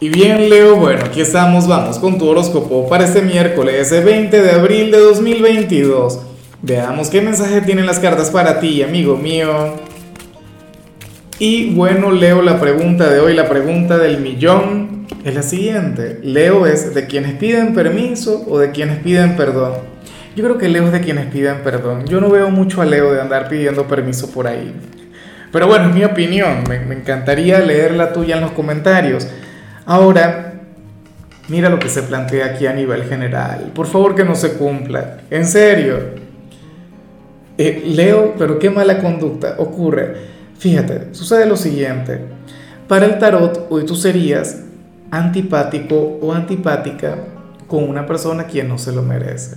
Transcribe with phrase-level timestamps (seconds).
[0.00, 4.50] Y bien, Leo, bueno, aquí estamos, vamos con tu horóscopo para este miércoles 20 de
[4.52, 6.20] abril de 2022.
[6.62, 9.74] Veamos qué mensaje tienen las cartas para ti, amigo mío.
[11.40, 16.20] Y bueno, Leo, la pregunta de hoy, la pregunta del millón, es la siguiente.
[16.22, 19.72] Leo es de quienes piden permiso o de quienes piden perdón.
[20.36, 22.06] Yo creo que Leo es de quienes piden perdón.
[22.06, 24.72] Yo no veo mucho a Leo de andar pidiendo permiso por ahí.
[25.50, 26.62] Pero bueno, es mi opinión.
[26.68, 29.26] Me, me encantaría leer la tuya en los comentarios.
[29.88, 30.52] Ahora,
[31.48, 33.72] mira lo que se plantea aquí a nivel general.
[33.74, 35.20] Por favor que no se cumpla.
[35.30, 35.96] En serio.
[37.56, 40.14] Eh, Leo, pero qué mala conducta ocurre.
[40.58, 42.20] Fíjate, sucede lo siguiente.
[42.86, 44.58] Para el tarot, hoy tú serías
[45.10, 47.14] antipático o antipática
[47.66, 49.56] con una persona quien no se lo merece.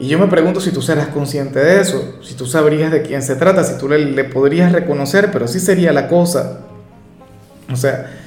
[0.00, 3.22] Y yo me pregunto si tú serás consciente de eso, si tú sabrías de quién
[3.22, 6.58] se trata, si tú le, le podrías reconocer, pero sí sería la cosa.
[7.72, 8.23] O sea,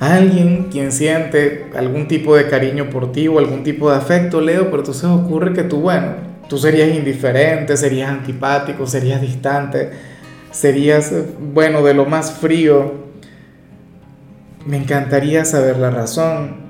[0.00, 4.66] alguien quien siente algún tipo de cariño por ti o algún tipo de afecto, Leo,
[4.66, 6.12] pero entonces ocurre que tú, bueno,
[6.48, 9.90] tú serías indiferente, serías antipático, serías distante,
[10.50, 11.12] serías,
[11.52, 13.08] bueno, de lo más frío.
[14.66, 16.68] Me encantaría saber la razón.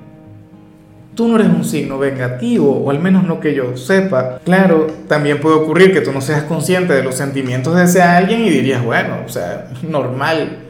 [1.15, 4.39] Tú no eres un signo vengativo, o al menos no que yo sepa.
[4.45, 8.41] Claro, también puede ocurrir que tú no seas consciente de los sentimientos de ese alguien
[8.41, 10.68] y dirías, bueno, o sea, normal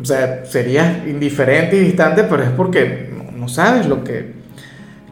[0.00, 4.32] o sea, serías indiferente y distante, pero es porque no, sabes lo que,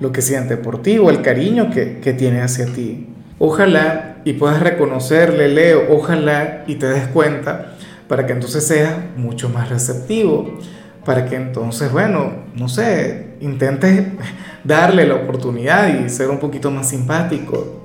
[0.01, 3.09] lo que siente por ti o el cariño que, que tiene hacia ti.
[3.39, 7.75] Ojalá y puedas reconocerle, Leo, ojalá y te des cuenta
[8.09, 10.59] para que entonces seas mucho más receptivo,
[11.05, 14.05] para que entonces, bueno, no sé, intentes
[14.65, 17.80] darle la oportunidad y ser un poquito más simpático.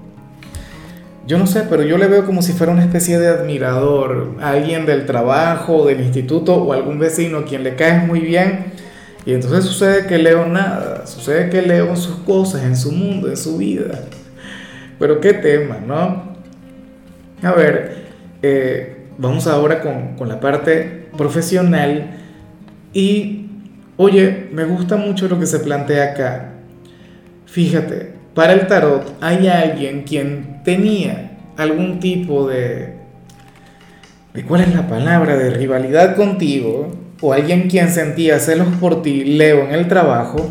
[1.27, 4.85] Yo no sé, pero yo le veo como si fuera una especie de admirador, alguien
[4.85, 8.73] del trabajo, del instituto o algún vecino a quien le caes muy bien.
[9.25, 13.27] Y entonces sucede que leo nada, sucede que leo en sus cosas, en su mundo,
[13.27, 14.03] en su vida.
[14.99, 16.35] Pero qué tema, ¿no?
[17.41, 18.05] A ver,
[18.43, 22.17] eh, vamos ahora con, con la parte profesional.
[22.93, 23.49] Y,
[23.97, 26.51] oye, me gusta mucho lo que se plantea acá.
[27.47, 32.93] Fíjate, para el tarot hay alguien quien tenía algún tipo de,
[34.33, 39.23] de cuál es la palabra, de rivalidad contigo, o alguien quien sentía celos por ti,
[39.23, 40.49] Leo, en el trabajo,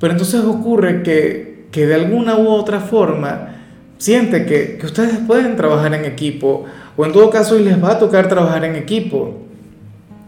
[0.00, 3.54] pero entonces ocurre que, que de alguna u otra forma
[3.96, 6.64] siente que, que ustedes pueden trabajar en equipo,
[6.96, 9.42] o en todo caso les va a tocar trabajar en equipo.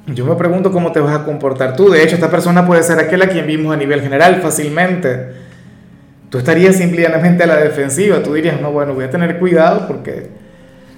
[0.07, 1.91] Yo me pregunto cómo te vas a comportar tú.
[1.91, 5.50] De hecho, esta persona puede ser aquella a quien vimos a nivel general fácilmente
[6.31, 10.29] tú estarías simplemente a la defensiva, tú dirías, no, bueno, voy a tener cuidado porque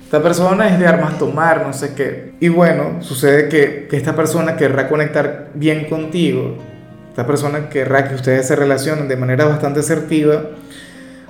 [0.04, 2.34] esta persona es de armas tomar, no sé qué.
[2.38, 6.59] Y bueno, sucede que, que esta persona querrá conectar bien contigo,
[7.09, 10.44] esta persona querrá que ustedes se relacionen de manera bastante asertiva.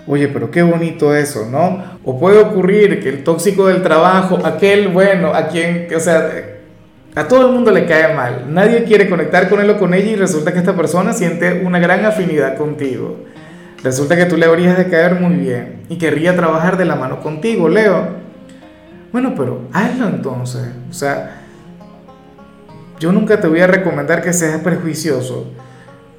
[0.07, 1.99] Oye, pero qué bonito eso, ¿no?
[2.05, 6.29] O puede ocurrir que el tóxico del trabajo, aquel bueno, a quien, o sea,
[7.15, 10.11] a todo el mundo le cae mal, nadie quiere conectar con él o con ella
[10.11, 13.19] y resulta que esta persona siente una gran afinidad contigo.
[13.83, 17.21] Resulta que tú le habrías de caer muy bien y querría trabajar de la mano
[17.21, 18.09] contigo, Leo.
[19.11, 20.69] Bueno, pero hazlo entonces.
[20.89, 21.43] O sea,
[23.01, 25.49] yo nunca te voy a recomendar que seas prejuicioso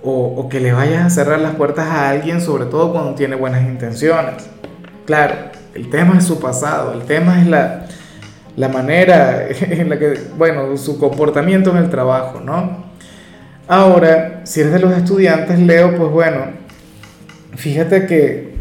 [0.04, 3.64] o, que le vayas a cerrar las puertas a alguien, sobre todo cuando tiene buenas
[3.64, 4.50] intenciones.
[5.06, 5.34] Claro,
[5.74, 7.86] el tema es su pasado, el tema es la,
[8.58, 12.84] la manera en la que, bueno, su comportamiento en el trabajo, ¿no?
[13.66, 16.63] Ahora, si eres de los estudiantes, Leo, pues bueno,
[17.56, 18.54] fíjate que,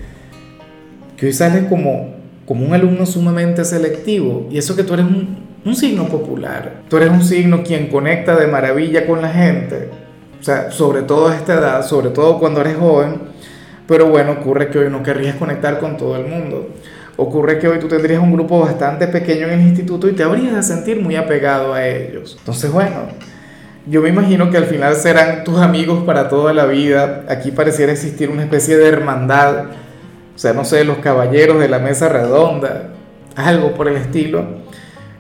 [1.17, 2.15] que hoy sales como,
[2.47, 6.97] como un alumno sumamente selectivo y eso que tú eres un, un signo popular, tú
[6.97, 9.89] eres un signo quien conecta de maravilla con la gente,
[10.41, 13.33] o sea, sobre todo a esta edad, sobre todo cuando eres joven,
[13.87, 16.71] pero bueno, ocurre que hoy no querrías conectar con todo el mundo.
[17.17, 20.55] Ocurre que hoy tú tendrías un grupo bastante pequeño en el instituto y te habrías
[20.55, 22.37] de sentir muy apegado a ellos.
[22.39, 23.09] Entonces, bueno,
[23.87, 27.25] yo me imagino que al final serán tus amigos para toda la vida.
[27.29, 29.65] Aquí pareciera existir una especie de hermandad,
[30.35, 32.91] o sea, no sé, los caballeros de la mesa redonda,
[33.35, 34.45] algo por el estilo.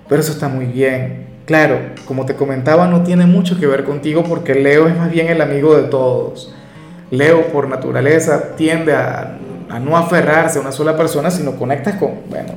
[0.08, 1.26] Pero eso está muy bien.
[1.44, 5.26] Claro, como te comentaba, no tiene mucho que ver contigo porque Leo es más bien
[5.28, 6.54] el amigo de todos.
[7.10, 9.38] Leo por naturaleza tiende a,
[9.80, 12.52] no aferrarse a una sola persona, sino conectas con, bueno,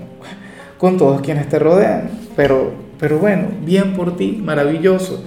[0.77, 2.11] con todos quienes te rodean.
[2.35, 5.23] Pero, pero bueno, bien por ti, maravilloso.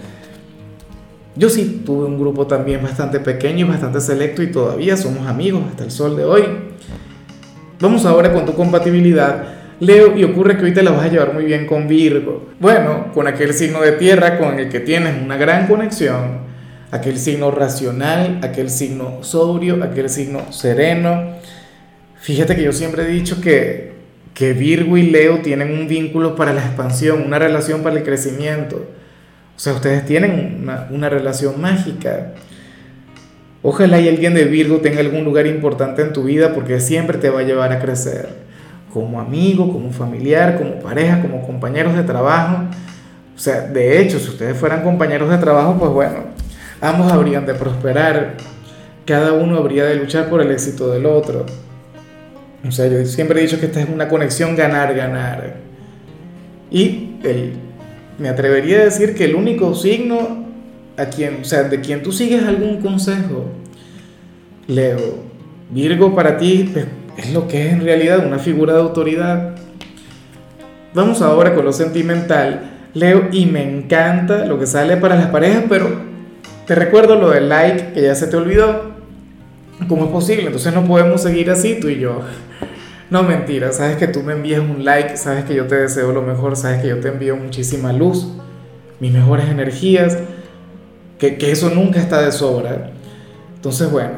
[1.39, 5.63] Yo sí tuve un grupo también bastante pequeño y bastante selecto y todavía somos amigos
[5.71, 6.43] hasta el sol de hoy.
[7.79, 9.45] Vamos ahora con tu compatibilidad,
[9.79, 12.49] Leo, y ocurre que hoy te la vas a llevar muy bien con Virgo.
[12.59, 16.49] Bueno, con aquel signo de tierra con el que tienes una gran conexión.
[16.91, 21.35] aquel signo racional, aquel signo sobrio, aquel signo sereno.
[22.17, 23.93] Fíjate que yo siempre he dicho que,
[24.35, 28.98] que Virgo y Leo tienen un vínculo para la expansión, una relación para el crecimiento.
[29.59, 32.35] O sea, ustedes tienen una, relación mágica.
[33.61, 37.29] Ojalá y alguien de Virgo tenga algún lugar importante en tu vida porque siempre te
[37.29, 38.29] va a llevar a crecer.
[38.93, 42.67] Como amigo, como familiar, como pareja, como compañeros de trabajo.
[43.35, 46.19] O sea, de hecho, si ustedes fueran compañeros de trabajo, pues bueno,
[46.81, 48.37] ambos habrían de prosperar.
[49.07, 51.47] Cada uno habría de luchar por el éxito del otro.
[52.65, 55.57] O sea, yo siempre he dicho que esta es una conexión ganar-ganar.
[56.71, 57.68] Y el,
[58.19, 60.47] me atrevería a decir que el único signo
[60.97, 63.47] a quien, o sea, de quien tú sigues algún consejo,
[64.67, 65.29] Leo,
[65.71, 66.73] Virgo para ti
[67.17, 69.55] es lo que es en realidad una figura de autoridad.
[70.95, 75.65] Vamos ahora con lo sentimental, Leo, y me encanta lo que sale para las parejas,
[75.69, 75.89] pero
[76.67, 78.93] te recuerdo lo del like que ya se te olvidó.
[79.89, 80.47] ¿Cómo es posible?
[80.47, 82.23] Entonces no podemos seguir así tú y yo.
[83.11, 86.21] No, mentira, sabes que tú me envías un like, sabes que yo te deseo lo
[86.21, 88.29] mejor, sabes que yo te envío muchísima luz,
[89.01, 90.19] mis mejores energías
[91.19, 92.91] que, eso nunca está de sobra.
[93.57, 94.13] Entonces, bueno,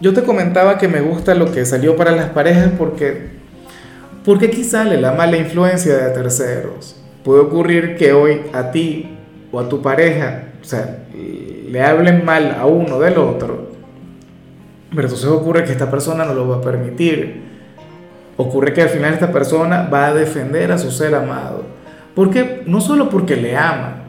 [0.00, 3.30] yo te comentaba que me gusta lo que salió para las parejas porque,
[4.24, 6.96] porque aquí sale la mala influencia de terceros.
[7.24, 9.16] Puede ocurrir que hoy a ti
[9.50, 13.72] o a tu pareja, o sea, le hablen mal a uno del otro,
[14.90, 17.51] pero entonces ocurre que esta persona no lo va a permitir.
[18.36, 21.64] Ocurre que al final esta persona va a defender a su ser amado.
[22.14, 24.02] Porque no solo porque le ama,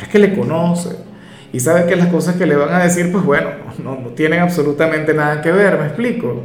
[0.00, 0.96] es que le conoce
[1.52, 3.50] y sabe que las cosas que le van a decir, pues bueno,
[3.82, 6.42] no, no tienen absolutamente nada que ver, me explico.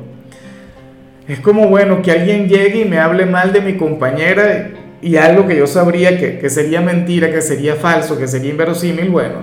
[1.28, 4.70] Es como, bueno, que alguien llegue y me hable mal de mi compañera
[5.02, 9.10] y, algo que yo sabría que, que sería mentira, que sería falso, que sería inverosímil,
[9.10, 9.40] bueno,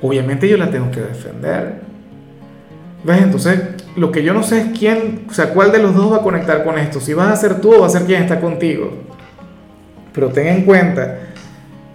[0.00, 1.91] obviamente yo la tengo que defender.
[3.04, 3.22] ¿Ves?
[3.22, 3.60] Entonces,
[3.96, 6.22] lo que yo no sé es quién, o sea, cuál de los dos va a
[6.22, 7.00] conectar con esto.
[7.00, 8.92] Si vas a ser tú o va a ser quien está contigo.
[10.12, 11.18] Pero ten en cuenta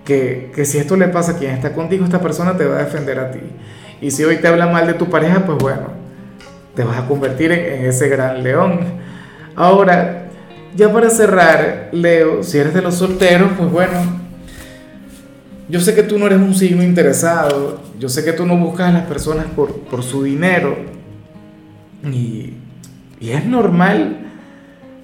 [0.04, 3.20] que, si esto le pasa a quien está contigo, esta persona te va a defender
[3.20, 3.40] a ti.
[4.02, 5.88] Y si hoy te habla mal de tu pareja, pues bueno,
[6.76, 8.80] te vas a convertir en, ese gran león.
[9.56, 10.28] Ahora,
[10.76, 14.00] ya para cerrar, Leo, si eres de los solteros, pues bueno,
[15.70, 18.90] yo sé que tú no eres un signo interesado, yo sé que tú no buscas
[18.90, 20.97] a las personas por, por su dinero,
[22.12, 22.54] y,
[23.20, 24.28] y es normal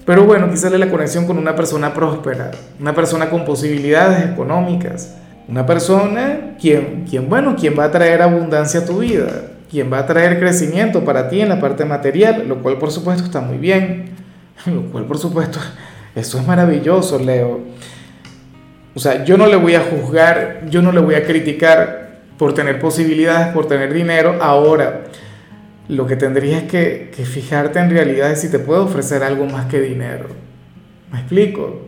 [0.04, 5.16] pero bueno, quizás la conexión con una persona próspera, una persona con posibilidades económicas,
[5.48, 9.28] una persona quien, quien, bueno, quien va a traer abundancia a tu vida,
[9.70, 13.24] quien va a traer crecimiento para ti en la parte material, lo cual por supuesto
[13.24, 14.10] está muy bien,
[14.66, 15.58] lo cual por supuesto,
[16.14, 17.60] eso es maravilloso, Leo.
[18.94, 22.52] O sea, yo no le voy a juzgar, yo no le voy a criticar por
[22.52, 24.36] tener posibilidades, por tener dinero.
[24.40, 25.04] Ahora,
[25.88, 29.66] lo que tendrías que, que fijarte en realidad es si te puedo ofrecer algo más
[29.66, 30.28] que dinero.
[31.12, 31.82] ¿Me explico?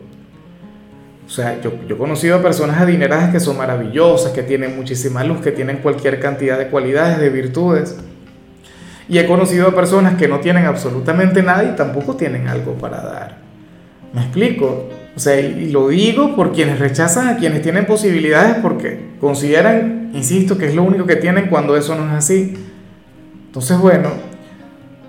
[1.25, 5.23] O sea, yo, yo, he conocido a personas adineradas que son maravillosas, que tienen muchísima
[5.25, 7.97] luz, que tienen cualquier cantidad de cualidades, de virtudes.
[9.09, 13.01] Y he conocido a personas que no tienen absolutamente nada y tampoco tienen algo para
[13.01, 13.37] dar.
[14.13, 14.89] ¿Me explico?
[15.15, 20.57] O sea, y lo digo por quienes rechazan a quienes tienen posibilidades porque consideran, insisto,
[20.57, 22.55] que es lo único que tienen cuando eso no es así.
[23.57, 24.09] Entonces, bueno,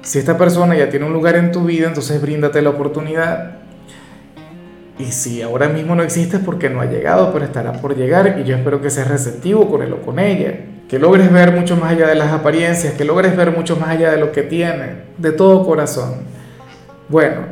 [0.00, 3.58] si esta persona ya tiene un lugar en tu vida, entonces bríndate la oportunidad.
[4.98, 8.38] Y si ahora mismo no existe es porque no ha llegado, pero estará por llegar
[8.40, 10.60] y yo espero que seas receptivo con él o con ella.
[10.88, 14.12] Que logres ver mucho más allá de las apariencias, que logres ver mucho más allá
[14.12, 16.14] de lo que tiene, de todo corazón.
[17.10, 17.42] Bueno,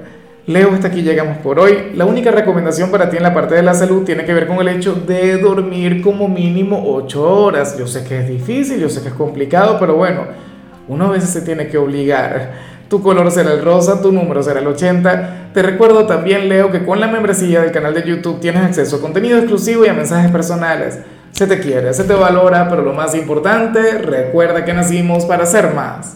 [0.46, 1.92] Leo, hasta aquí llegamos por hoy.
[1.94, 4.66] La única recomendación para ti en la parte de la salud tiene que ver con
[4.66, 7.76] el hecho de dormir como mínimo 8 horas.
[7.76, 10.46] Yo sé que es difícil, yo sé que es complicado, pero bueno
[10.88, 12.76] uno a veces se tiene que obligar.
[12.88, 15.50] Tu color será el rosa, tu número será el 80.
[15.52, 19.00] Te recuerdo también, Leo, que con la membresía del canal de YouTube tienes acceso a
[19.00, 21.00] contenido exclusivo y a mensajes personales.
[21.32, 25.74] Se te quiere, se te valora, pero lo más importante, recuerda que nacimos para ser
[25.74, 26.14] más.